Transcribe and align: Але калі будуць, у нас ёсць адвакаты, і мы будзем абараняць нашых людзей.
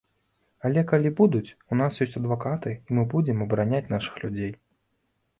Але 0.67 0.81
калі 0.91 1.09
будуць, 1.19 1.53
у 1.75 1.77
нас 1.81 1.99
ёсць 2.05 2.17
адвакаты, 2.19 2.73
і 2.87 2.97
мы 2.99 3.03
будзем 3.11 3.43
абараняць 3.47 3.83
нашых 3.95 4.17
людзей. 4.23 4.51